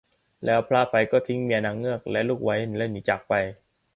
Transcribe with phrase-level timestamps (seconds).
[0.45, 3.33] แล้วพระอภัยก็ทิ้งเมียนางเงือกและลูกไว้ แล้วหนีจากไป